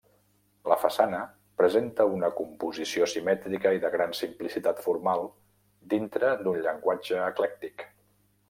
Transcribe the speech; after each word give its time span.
La 0.71 0.77
façana 0.83 1.17
presenta 1.61 2.07
una 2.13 2.31
composició 2.39 3.09
simètrica 3.13 3.75
i 3.77 3.83
de 3.85 3.93
gran 3.99 4.17
simplicitat 4.23 4.83
formal, 4.89 5.25
dintre 5.95 6.35
d'un 6.45 6.61
llenguatge 6.67 7.25
eclèctic. 7.29 7.87